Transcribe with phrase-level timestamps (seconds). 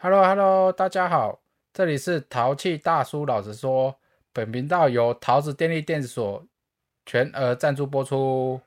[0.00, 1.40] Hello Hello，大家好，
[1.72, 3.26] 这里是淘气大叔。
[3.26, 3.98] 老实说，
[4.32, 6.46] 本频道由桃子电力电子所
[7.04, 8.60] 全额赞助播出。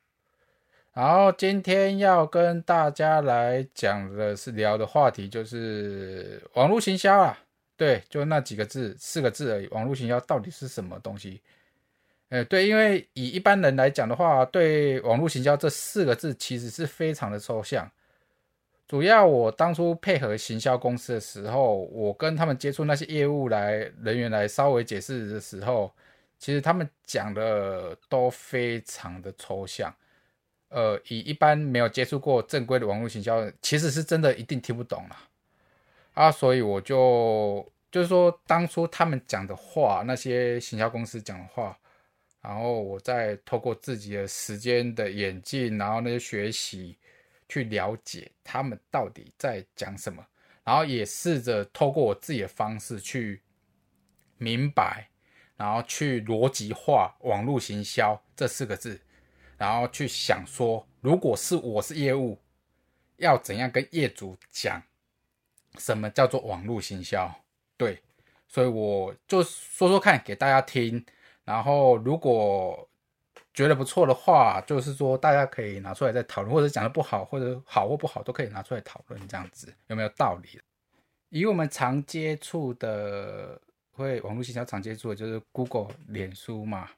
[0.92, 7.40] 然后今天要跟大家来讲的是聊的话题，就是网络行销啊。
[7.78, 9.68] 对，就那几个字，四个字而已。
[9.70, 11.42] 网络行销到底是什么东西？
[12.28, 17.90] 呃，对，因为以一般人来讲的话，对网络行销这四个字其实是非常的抽象。
[18.92, 25.90] 主要我当初配合行销公司的时候，我跟他们接触那些业务来人员来稍微解释的时候，
[26.38, 29.96] 其实他们讲的都非常的抽象。
[30.68, 35.18] 呃，以一般没有接触过正规的网络行销，其实是真的一定听不懂了
[36.14, 36.30] 啊。
[36.30, 41.80] 所以我就就是说，当初他们讲的话，那些行销公司讲的话，
[42.42, 46.98] 然后我再透过自己的时间的演进，然后那些学习。
[47.52, 50.26] 去了解他们到底在讲什么，
[50.64, 53.42] 然后也试着透过我自己的方式去
[54.38, 55.10] 明白，
[55.58, 58.98] 然后去逻辑化网络行销这四个字，
[59.58, 62.40] 然后去想说，如果是我是业务，
[63.18, 64.82] 要怎样跟业主讲
[65.78, 67.30] 什么叫做网络行销？
[67.76, 68.02] 对，
[68.48, 71.06] 所以我就说说看给大家听，
[71.44, 72.88] 然后如果。
[73.54, 80.60] 觉得不错的话，就是说大家可以拿出来再讨论，或者讲的不好或者好或不好都可以拿出来讨论，这样子有没有道理？
[81.30, 83.60] 以我们常接触的，
[83.92, 86.90] 会网络营销常接触的就是 Google、脸书嘛，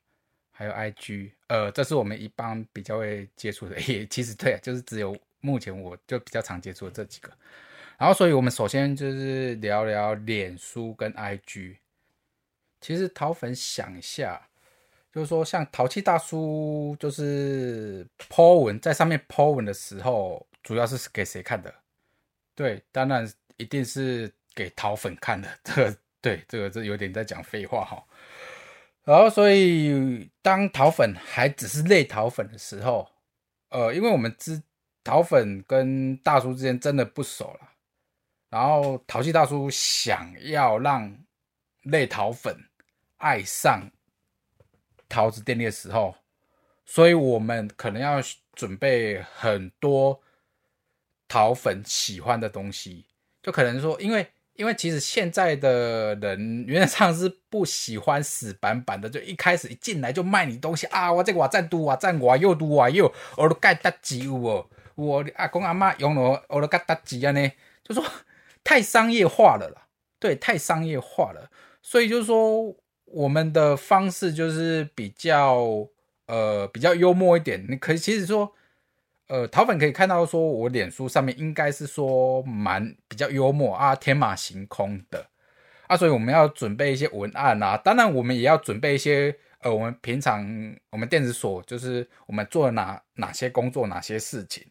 [0.52, 3.80] 还有 IG，呃，这是我们一般比较会接触的。
[3.92, 7.32] 也其实对，就是只有目前我就比较常接触的这几个。
[7.98, 11.78] 然后，所以我们首先就是聊聊脸书跟 IG。
[12.80, 14.42] 其实淘粉想一下。
[15.14, 21.72] 就是说，像淘气大叔，就是 Po 文在上面 Po 文的时候，主要是给谁看的？
[22.56, 25.48] 对，当然一定是给淘粉看的。
[25.64, 28.04] 这个对，这个这有点在讲废话哈。
[29.04, 33.08] 然后，所以当淘粉还只是类淘粉的时候，
[33.70, 34.60] 呃，因为我们之
[35.04, 37.70] 淘粉跟大叔之间真的不熟了，
[38.50, 41.16] 然后淘气大叔想要让
[41.84, 42.58] 类淘粉
[43.18, 43.92] 爱上。
[45.14, 46.16] 桃子电力的时候，
[46.88, 48.20] 所以我们可能要
[48.56, 50.20] 准备很多
[51.28, 53.06] 桃粉喜欢的东西，
[53.44, 67.52] 就可能说，因为因为其实现在的人 原则上是不喜欢死板板的，就一开始一进来就卖你东西啊，我这个我赞都啊赞我又都啊又，我都盖大吉哦，我阿公阿妈用了我都盖大吉啊呢，
[67.84, 68.04] 就说
[68.64, 69.86] 太商业化了啦，
[70.18, 71.52] 对，太商业化了，
[71.84, 72.76] 所以就是说。
[73.14, 75.88] 我们的方式就是比较
[76.26, 78.52] 呃比较幽默一点，你可以其实说，
[79.28, 85.28] 呃，桃粉可以看到说我脸书上面应该是说蛮比较幽默啊，天马行空的。
[85.86, 90.44] 啊，所以我们要准备一些文案啊，当然我们也要准备一些呃，我们平常
[90.90, 94.66] 我们电子所就是我们做哪哪些工作哪些事情，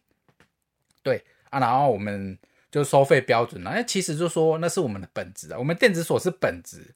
[1.01, 2.37] 对啊，然后我们
[2.69, 6.93] 就收费标准啊，那其实就说那是我们的本职啊，我们电子所是本职。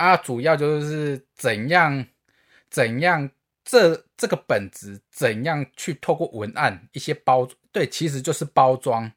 [0.00, 2.06] 啊，主要就是怎样
[2.70, 3.30] 怎样，
[3.62, 9.12] 这这个本质怎样去透过文案一些包对，其实就是包装，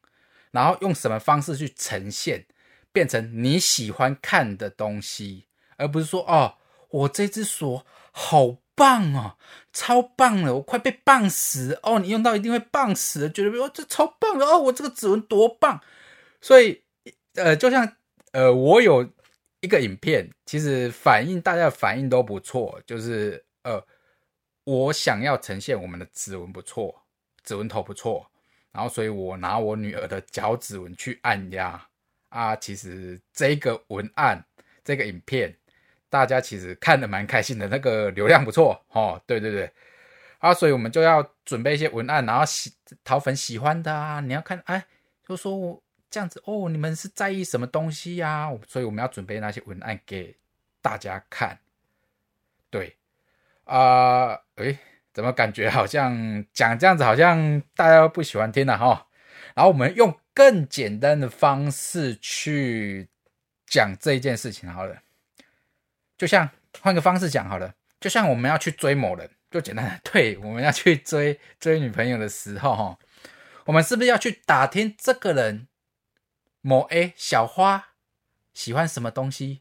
[0.50, 2.44] 然后用什么方式去呈现，
[2.92, 5.46] 变成你喜欢看的东西，
[5.78, 6.56] 而不是说哦，
[6.90, 9.38] 我这只锁好棒哦，
[9.72, 15.80] 超棒了，我快被棒死哦，你用到一定会棒死，觉得哦这超棒的哦，我这个指纹多棒，
[16.42, 16.82] 所以
[17.36, 17.96] 呃，就像
[18.32, 19.08] 呃，我有。
[19.64, 23.82] 一个影片其实反应大家的反应都不错，就是呃，
[24.64, 26.94] 我想要呈现我们的指纹不错，
[27.42, 28.30] 指纹头不错，
[28.72, 31.82] 然后所以我拿我女儿的脚趾纹去按压
[32.28, 34.44] 啊，其实这个文案
[34.84, 35.56] 这个影片
[36.10, 39.72] 大家其实看的蛮开心的，那个流量不错哦，对对对，
[40.40, 42.70] 啊，所以我们就要准备一些文案，然后喜
[43.02, 44.84] 讨粉喜欢的啊，你要看哎，
[45.26, 45.83] 就说我。
[46.14, 48.48] 这样子哦，你们是在意什么东西呀？
[48.68, 50.36] 所以我们要准备那些文案给
[50.80, 51.58] 大家看。
[52.70, 52.96] 对
[53.64, 54.78] 啊，诶，
[55.12, 59.08] 怎么感觉好像讲这样子，好像大家不喜欢听了哈？
[59.56, 63.08] 然后我们用更简单的方式去
[63.66, 65.02] 讲这一件事情好了，
[66.16, 66.48] 就像
[66.80, 72.98] 换个方式讲好了，就像我们要去追某人，就简单的，对，我们要去追追女朋友的时候哈，
[73.64, 75.66] 我们是不是要去打听这个人？
[76.66, 77.88] 某 A 小花
[78.54, 79.60] 喜欢什么东西？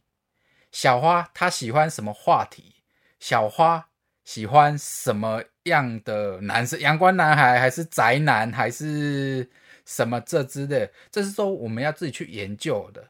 [0.72, 2.76] 小花她喜欢什么话题？
[3.20, 3.90] 小花
[4.24, 6.80] 喜欢什么样的男生？
[6.80, 8.50] 阳光男孩还是宅男？
[8.54, 9.50] 还是
[9.86, 13.10] 什么这之类，这是说我们要自己去研究的。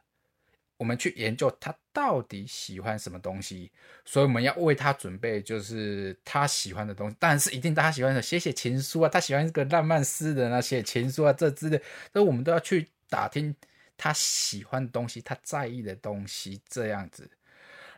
[0.77, 3.71] 我们去研究他到底喜欢什么东西，
[4.05, 7.15] 所以我们要为他准备，就是他喜欢的东西。
[7.19, 11.77] 当然是一定大家喜欢的，写写情书啊，他喜欢这个浪漫诗人啊，写情书啊，这之类，
[12.11, 13.55] 所以我们都要去打听
[14.03, 17.31] 他喜欢的东西，他在意的东西这样子。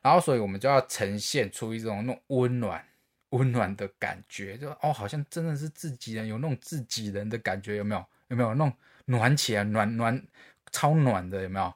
[0.04, 2.88] 然后，所以我们就要呈现出一种那种温暖、
[3.30, 8.06] 温暖的感觉，就哦，好像真的是自己人，有那种自己人的感觉，有没有？
[8.28, 8.72] 有没有那种
[9.06, 10.24] 暖起来、暖暖、
[10.72, 11.42] 超暖的？
[11.42, 11.74] 有没有？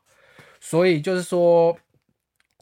[0.60, 1.76] 所以就是说，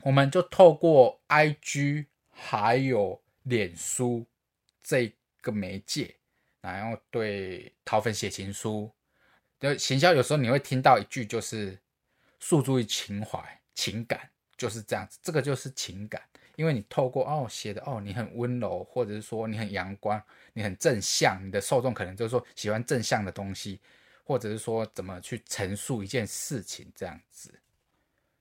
[0.04, 4.26] 我们就透过 I G 还有脸书
[4.82, 6.16] 这个媒介，
[6.62, 8.90] 然后对桃粉写情书。
[9.60, 11.78] 就行销有时候你会听到一句，就是
[12.40, 13.40] 诉诸于情怀、
[13.74, 15.18] 情感，就是这样子。
[15.22, 16.22] 这个就是情感，
[16.56, 20.22] 因为你透过哦写的哦，你很温柔，或者是说你很阳光，
[20.54, 23.80] 你很正向，你的受众可能就是说喜欢正向的东西，
[24.24, 27.52] 或者是说怎么去陈述一件事情这样子。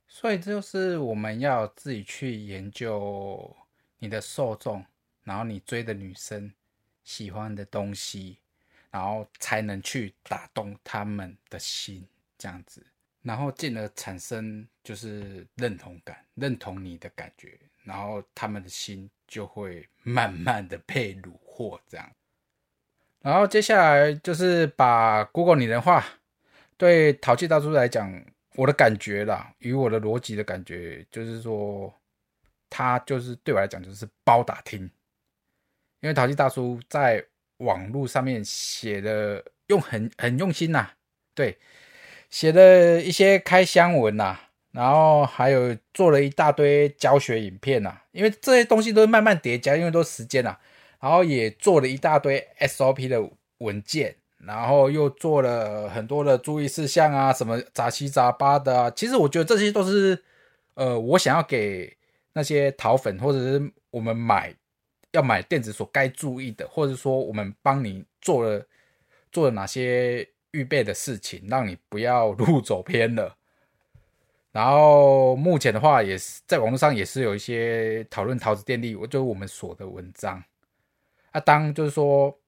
[0.08, 3.54] 所以这就是我们要自己去研究
[3.98, 4.84] 你的受众，
[5.24, 6.52] 然后你追的女生
[7.04, 8.38] 喜欢的东西，
[8.96, 12.02] 然后才能去打动他们的心，
[12.38, 12.82] 这样子，
[13.20, 22.10] 然后进而产生就是认同感，认同你的感觉，然后他们的心就会慢慢的被虏获，这样。
[23.20, 26.02] 然后接下来就是把 Google 拟人化，
[26.78, 28.24] 对淘气大叔来讲。
[28.54, 31.92] 我的感觉啦，与我的逻辑的感觉，就是说，
[32.70, 34.80] 他就是对我来讲就是包打听，
[36.00, 37.22] 因为淘气大叔在
[37.58, 40.90] 网络上面写的用很很用心呐，
[41.34, 41.58] 对，
[42.30, 44.36] 写了一些开箱文呐，
[44.72, 50.56] 然后还有做了一大堆教学影片呐，因为这些东西都是慢慢叠加，因为都时间呐，
[51.00, 54.16] 然后也做了一大堆 SOP 的文件。
[54.38, 58.90] 然后又做了很多的注意事项啊，什么杂七杂八的啊。
[58.94, 60.22] 其实我觉得这些都是，
[60.74, 61.96] 呃，我想要给
[62.34, 64.54] 那些淘粉或者是我们买
[65.16, 68.64] 要买电子所该注意的，或者说我们帮你做了
[69.32, 73.36] 做了哪些预备的事情，让你不要路走偏了。
[74.52, 80.44] 然后目前的话，也是在网络上也是有一些讨论桃子电力，我就我们所的文章
[81.32, 82.38] 啊，当就是说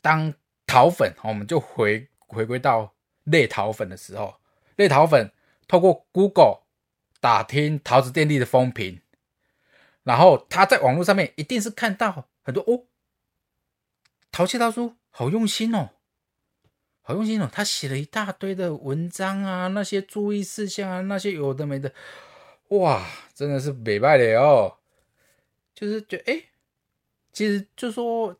[0.00, 0.32] 当。
[0.70, 2.92] 桃粉，我们就回回归到
[3.24, 4.34] 类桃粉的时候，
[4.76, 5.32] 类桃粉
[5.66, 6.58] 透过 Google
[7.20, 9.00] 打听桃子电力的风评，
[10.08, 12.86] 然后他在网络上面一定是看到很多哦，
[14.32, 15.90] 淘气大叔好用心哦，
[17.02, 21.92] 好用心哦，他写了一大堆的文章啊，那些注意事项啊，那些有的没的，
[22.68, 24.78] 哇，真的是美败的哦，
[25.74, 26.42] 就是觉得哎，
[27.30, 28.34] 其实就说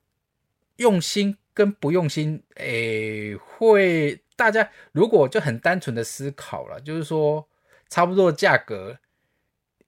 [0.76, 1.36] 用心。
[1.58, 7.48] 跟不用心，诶，会大家如果就很单纯的思考了，就是说
[7.88, 8.96] 差不多的价格，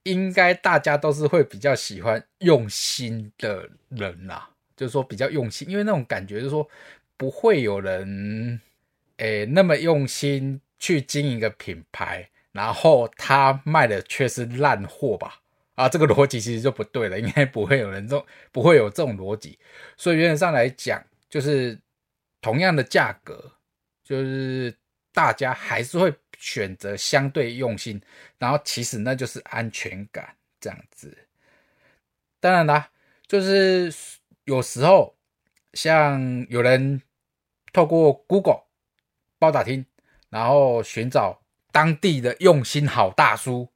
[0.05, 6.69] 应该大家都是会比较喜欢用心的人啦，就是说比较用心，因为那种感觉就是说
[7.17, 8.61] 不会有人
[9.19, 15.41] 诶那么用心去经营一个品牌，然后他卖的却是烂货吧？
[15.75, 19.58] 啊，这个逻辑其实就不对了，应该不会有人这种不会有这种逻辑，
[19.97, 21.02] 所以原则上来讲。
[21.31, 21.79] 就是
[22.41, 23.52] 同样的价格，
[24.02, 24.75] 就是
[25.12, 28.02] 大家还是会选择相对用心，
[28.38, 31.16] 然后其实那就是安全感这样子。
[32.40, 32.90] 当然啦，
[33.28, 33.94] 就是
[34.42, 35.16] 有时候
[35.75, 37.00] 像有人
[37.73, 38.64] 透过 Google
[39.38, 39.87] 包打听，
[40.30, 43.68] 然后寻找当地的用心好大叔，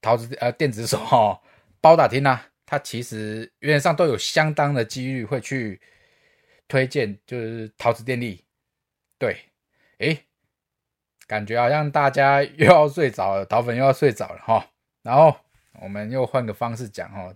[0.00, 1.42] 桃子呃电子手哈
[1.82, 5.78] 包打听呢，他其实原则上都有相当的几率会去。
[6.70, 8.44] 推荐就是桃子电力，
[9.16, 9.38] 对，
[10.00, 10.26] 诶，
[11.28, 14.66] 感觉好像大家又要睡着了，桃粉又要睡着了哈。
[15.02, 15.36] 然后
[15.80, 17.32] 我们又换个方式讲哈，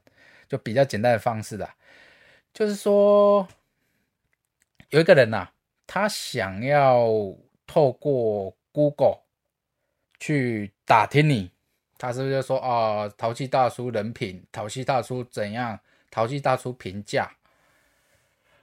[0.49, 1.70] 就比较简单的方式的，
[2.52, 3.46] 就是说
[4.88, 5.49] 有一个人呐，
[5.87, 7.06] 他想要
[7.66, 9.20] 透过 Google
[10.18, 11.52] 去打听你，
[11.99, 15.78] 他是不是就说啊，淘气大叔人品，淘气大叔怎样，
[16.11, 17.30] 淘气大叔评价。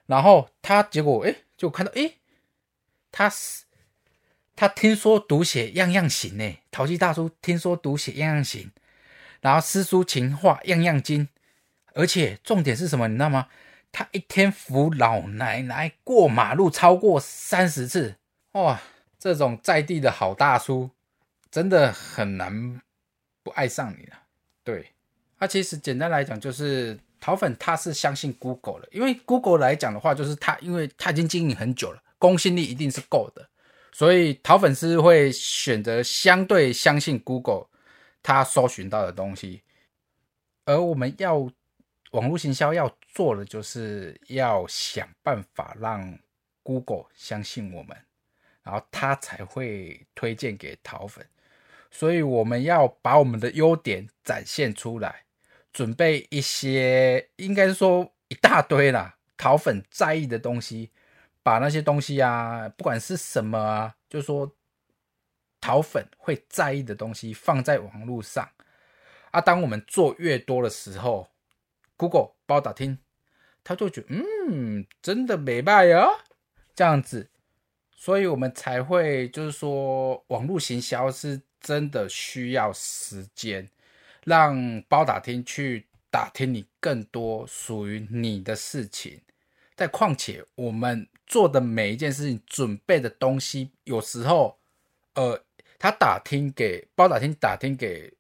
[0.07, 2.15] 然后他结果哎，就看到哎，
[3.12, 3.65] 他是
[4.60, 8.70] 他听说读写样样行呢，淘气大叔听说读写样样行，
[9.39, 11.30] 然后诗书情画样样精，
[11.94, 13.08] 而且重点是什么？
[13.08, 13.48] 你知道吗？
[13.94, 18.18] 他一天扶老奶奶过马路超过三十次，
[18.51, 18.82] 哇！
[19.18, 20.89] 这种在地的好大叔，
[21.50, 22.82] 真的很难
[23.42, 24.24] 不爱上你了。
[24.66, 24.92] 对，
[25.39, 27.00] 他其实简单来讲就是。
[27.22, 33.49] 桃粉他是相信 Google 的，因为 Google 来讲的话，就是他，因为他已经经营很久了，公信力一定是够的。
[33.91, 37.67] 所以淘粉丝会选择相对相信 Google
[38.22, 39.63] 他搜寻到的东西，
[40.65, 41.38] 而我们要
[42.12, 46.17] 网络行销要做的，就是要想办法让
[46.63, 47.98] Google 相信我们，
[48.63, 51.25] 然后他才会推荐给淘粉。
[51.91, 55.24] 所以我们要把我们的优点展现出来，
[55.74, 60.91] 准备一些，应该是说一大堆啦，淘粉在意的东西，
[61.50, 64.56] 把那些东西啊，不管是什么啊，就说
[65.60, 68.48] 淘粉会在意的东西放在网络上
[69.32, 69.41] 啊。
[69.41, 71.32] 当我们做越多的时候
[71.98, 73.00] ，Google 包打听，
[73.63, 76.08] 他就觉得嗯，真的没卖啊，
[76.75, 77.32] 这样子，
[77.96, 81.41] 所以我们才会就是说网络行销是。
[81.62, 83.70] 真的需要时间，
[84.24, 89.20] 让包打听去打听你更多属于你的事情。
[89.79, 94.59] 再况且，我们做的每一件事情准备的东西，有时候，
[95.13, 95.41] 呃，
[95.77, 98.13] 他打听给包打听打听给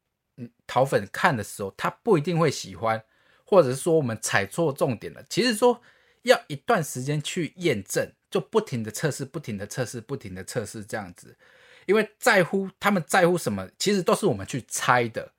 [0.65, 3.03] 淘粉看的时候，他不一定会喜欢，
[3.43, 5.21] 或者是说我们踩错重点了。
[5.29, 5.81] 其实说
[6.21, 11.37] 要一段时间去验证，就不停的测试，不停的测试，不停的测试这样子。
[11.87, 15.33] 因为在乎他们在乎什么，其实都是我们去猜的。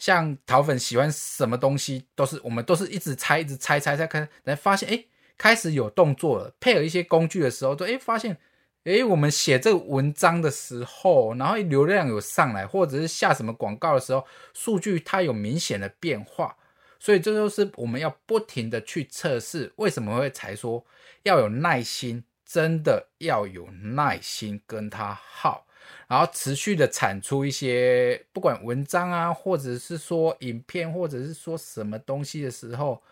[0.00, 5.04] 像桃粉喜欢什么东西，都是我们都是一直猜，一直猜猜猜，看来发现哎，
[5.36, 6.54] 开始有动作了。
[6.60, 8.36] 配合一些工具的时候，都哎发现
[8.84, 16.56] 哎，我们写这个文章的时候，然后流量有上来，或者是下什么广告的时候，数据它有明显的变化。
[16.98, 19.72] 所以这就是我们要不停的去测试。
[19.76, 20.84] 为什么会才说
[21.22, 22.24] 要有耐心？
[22.46, 25.66] 真的要有耐心跟他耗。
[26.06, 33.02] 然后持续的产出一些，不管文章啊，或者是说影片，或者是说什么东西的时候，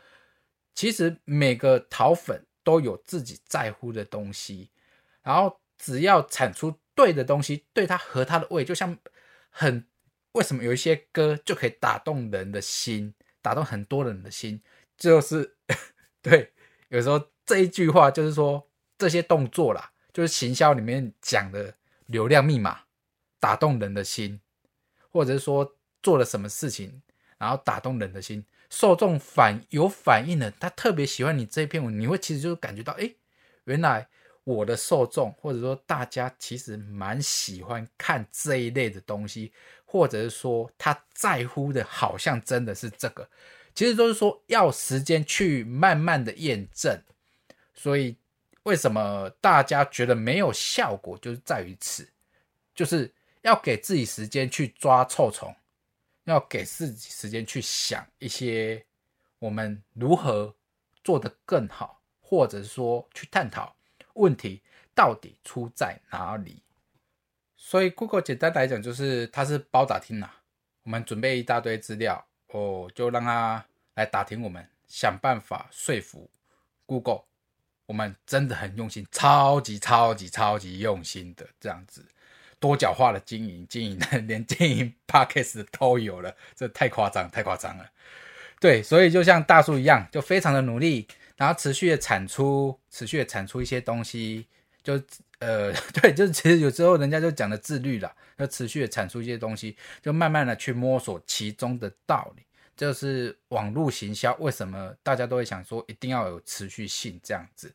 [0.74, 4.70] 其实每个淘粉都有自己在乎的东西。
[5.22, 8.96] 然后只要产出对的东西，对他合他的胃，就像
[9.50, 9.86] 很
[10.32, 14.62] 为什么有一些歌就可以打动人的心，打动很多人的心，
[14.96, 15.56] 就是
[16.22, 16.52] 对。
[16.88, 21.74] 有时候这一句话就是说这些动作啦，就是行销里面讲的。
[22.06, 22.80] 流量密码
[23.40, 24.38] 打动人的心，
[25.08, 27.00] 或者是说做了什么事情，
[27.38, 33.08] 然后打动人的心，受众反有反应了，他特别喜欢你这一篇文，你会其实就感觉到，哎，
[33.64, 34.08] 原来
[34.44, 39.52] 我的受众或者说大家其实蛮喜欢看这一类的东西，
[39.84, 43.28] 或者是说他在乎的好像真的是这个，
[43.74, 46.98] 其实都是说要时间去慢慢的验证，
[47.74, 48.16] 所以。
[48.64, 52.08] 为什么大家觉得没有效果，就是在于此，
[52.76, 55.52] 就是要给自己时间去抓臭虫，
[56.24, 58.84] 要给自己时间去想一些
[59.38, 60.54] 我们如何
[61.02, 63.74] 做得更好，或者说去探讨
[64.14, 64.62] 问题
[64.94, 66.62] 到底出在哪里。
[67.56, 70.28] 所以 Google 简单来讲就是它是包打听呐，
[70.82, 73.64] 我们准备一大堆资料哦，就让它
[73.94, 76.30] 来打听我们，想办法说服
[76.86, 77.24] Google。
[77.86, 82.06] 我们真的很用心，超级超级超级用心的这样子，
[82.62, 87.90] 多角化的经营，经营的 连经营 podcast 都有了，这太夸张，太夸张了。
[88.60, 94.46] 对，所以就像大叔一样，就非常的努力，然后持续的产出，持续的产出一些东西，
[94.84, 94.94] 就
[95.40, 102.44] 呃， 对，就是其实有时候人家就讲的自律了，要持续的产出一些东西，就慢慢的去摸索其中的道理。
[102.74, 107.72] 就是网络行销，为什么大家都会想说一定要有持续性这样子？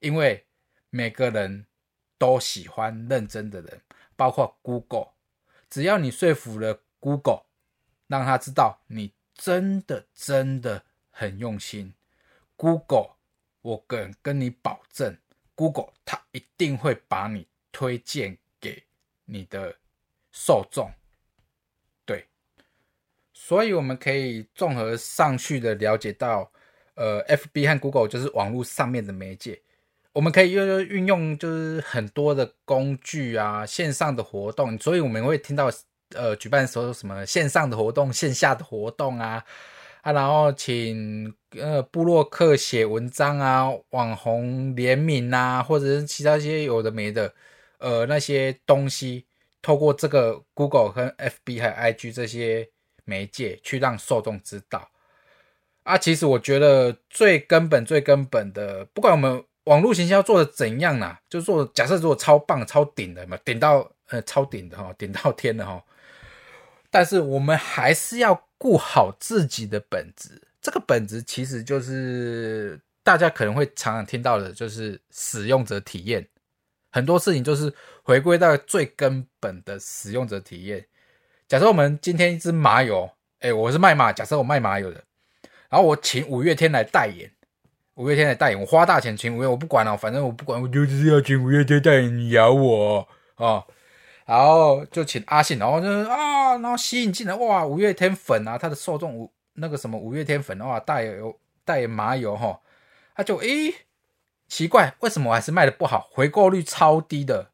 [0.00, 0.44] 因为
[0.90, 1.64] 每个人
[2.18, 3.80] 都喜欢认真的人，
[4.16, 5.08] 包括 Google。
[5.70, 7.42] 只要你说服了 Google，
[8.06, 11.92] 让他知道你真的真的很用心
[12.56, 13.16] ，Google，
[13.62, 15.18] 我跟跟你保证
[15.54, 18.84] ，Google 他一定会把你推荐给
[19.24, 19.76] 你的
[20.30, 20.90] 受众。
[22.06, 22.28] 对
[23.32, 26.52] 所以我们可以综合上去的了解到，
[26.94, 29.60] 呃，FB 和 Google 就是网络上面的媒介，
[30.14, 35.70] 我们可以运运用就是很多的工具啊，线上的活动，所以我们会听到
[36.14, 39.44] 呃举办时候什么线上的活动、线下的活动啊
[40.00, 47.34] 啊，然后请呃布洛克写文章啊，网红联名啊，或者是其他一些有的没的
[47.78, 49.26] 呃那些东西，
[49.60, 52.70] 透过这个 Google 和 FB 还有 IG 这些。
[53.06, 54.90] 媒介去让受众知道
[55.82, 65.82] 啊，其实我觉得最根本、最根本的，不管我们网络行销做的怎样啦，就做假设做超棒、超顶的嘛，顶到呃超顶的哈，顶到天的哈，
[66.90, 70.40] 但是我们还是要顾好自己的本质。
[70.60, 76.26] 这个本质其实就是大家可能会常常听到的，就是使用者体验
[76.90, 80.86] 很多事情就是回归到最根本的使用者体验。
[81.48, 85.04] 假设我们今天一支麻油，哎，我是卖麻，假设我卖麻油的，
[85.68, 87.30] 然后我请五月天来代言，
[87.94, 93.64] 五月天的代言，我花大钱请五月，我不管了，反正我不管，我就是要请五月天代言，你咬我啊！
[94.26, 102.60] 然后就请阿信，然后就啊，然后吸引进来，哇，五月天粉啊，他的受众五那个什么五月天粉的话，代油代言麻油哈，
[103.14, 103.74] 他就诶
[104.48, 107.50] 奇怪，为什么我还是卖的不好，回购率超低的，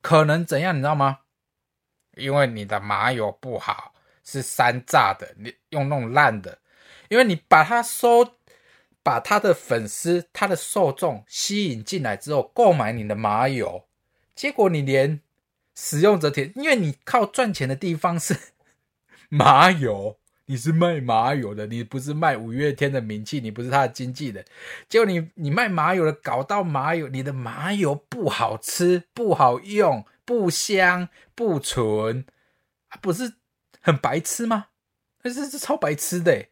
[0.00, 1.18] 可能怎样你知道吗？
[2.16, 3.92] 因为你的麻油不好，
[4.24, 6.58] 是山榨的，你用那种烂的，
[7.08, 8.24] 因为你把它收，
[9.02, 13.84] 把他的粉丝、他的受众吸引进来之后，购买你的麻油，
[14.34, 15.20] 结果你连
[15.74, 18.36] 使用者填，因为你靠赚钱的地方是
[19.28, 24.44] 麻油，你是卖麻油的，你不是卖五月天的名气，你不是他的经纪人，
[24.88, 30.04] 结果你你卖麻油的，搞到麻油，你的麻油不好吃，不好用。
[30.24, 32.24] 不香不纯，
[33.02, 33.34] 不是
[33.80, 34.68] 很白痴吗？
[35.22, 36.46] 那是是超白痴的。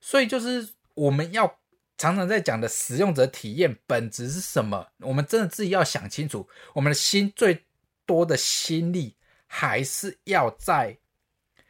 [0.00, 1.58] 所以就是我们要
[1.96, 4.88] 常常在讲的使用者体验本质是什么？
[4.98, 6.48] 我们真的自己要想清楚。
[6.74, 7.64] 我们的心最
[8.04, 10.98] 多的心力还是要在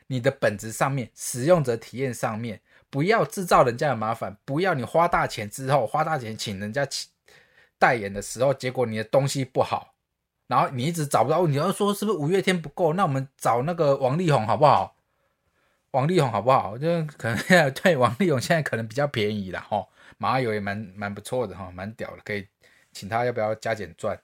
[0.06, 7.10] 你的本质上面，使用者体验上面，不要制造人家的麻烦，不要你花大钱之后花大钱请人家请
[7.78, 9.94] 代言的时候，结果你的东西不好。
[10.46, 12.94] 然后你一直找不到，你要说是不是五月天不够？
[12.94, 14.96] 那我们找那个王力宏好不好？
[15.98, 16.78] 王力宏好不好？
[16.78, 17.36] 就可能
[17.74, 19.84] 对王力宏现在可能比较便宜了哈，
[20.16, 22.46] 麻友也蛮蛮不错的哈，蛮屌的，可以
[22.92, 24.16] 请他要不要加减赚？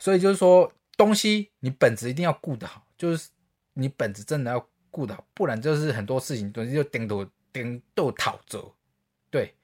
[0.00, 3.28] 所以就是说，东西你本子一定要顾得好，就是
[3.74, 8.74] 你本子真的要顾得好，不然就是很多事情东西就顶多顶多讨走。
[9.30, 9.54] 对，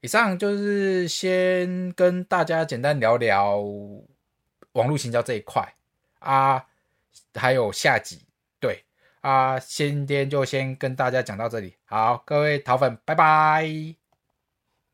[0.00, 3.60] 以上就是先跟大家简单聊聊。
[4.74, 5.72] 网络行销这一块
[6.18, 6.66] 啊，
[7.34, 8.23] 还有下集，
[9.24, 14.03] 啊，今天就先跟大家讲到这里，好，各位桃粉，拜拜。